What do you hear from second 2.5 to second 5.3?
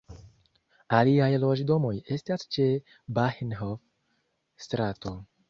ĉe Bahnhof-strato.